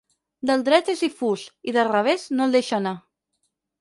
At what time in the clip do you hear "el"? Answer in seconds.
2.49-2.57